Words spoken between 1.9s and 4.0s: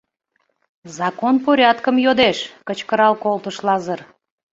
йодеш!— кычкырал колтыш Лазыр.